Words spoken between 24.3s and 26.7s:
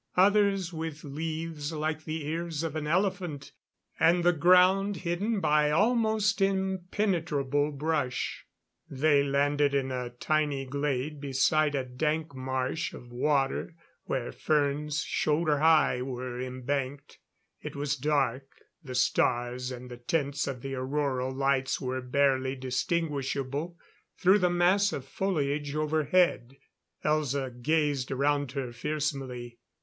the mass of foliage overhead.